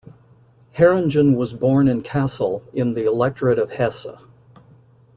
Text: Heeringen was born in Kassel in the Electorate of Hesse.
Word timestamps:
Heeringen 0.77 1.35
was 1.35 1.53
born 1.53 1.87
in 1.87 2.01
Kassel 2.01 2.63
in 2.73 2.93
the 2.93 3.05
Electorate 3.05 3.59
of 3.59 3.73
Hesse. 3.73 4.07